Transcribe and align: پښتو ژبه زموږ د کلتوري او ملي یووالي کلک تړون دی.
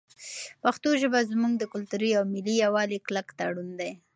پښتو 0.63 0.89
ژبه 1.01 1.19
زموږ 1.31 1.53
د 1.57 1.63
کلتوري 1.73 2.11
او 2.19 2.23
ملي 2.33 2.55
یووالي 2.63 2.99
کلک 3.07 3.27
تړون 3.39 3.69
دی. 3.79 3.91